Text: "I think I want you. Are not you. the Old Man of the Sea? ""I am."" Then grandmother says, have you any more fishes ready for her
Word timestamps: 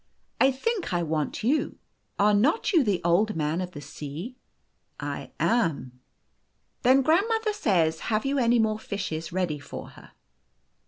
"I 0.39 0.49
think 0.51 0.95
I 0.95 1.03
want 1.03 1.43
you. 1.43 1.77
Are 2.17 2.33
not 2.33 2.73
you. 2.73 2.83
the 2.83 3.03
Old 3.03 3.35
Man 3.35 3.61
of 3.61 3.73
the 3.73 3.81
Sea? 3.81 4.35
""I 5.19 5.29
am."" 5.39 5.99
Then 6.81 7.03
grandmother 7.03 7.53
says, 7.53 7.99
have 8.09 8.25
you 8.25 8.39
any 8.39 8.57
more 8.57 8.79
fishes 8.79 9.31
ready 9.31 9.59
for 9.59 9.89
her 9.89 10.13